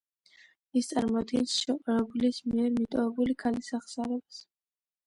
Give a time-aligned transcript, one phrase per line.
[0.79, 4.43] ის წარმოადგენს შეყვარებულის მიერ მიტოვებული ქალის აღსარებას.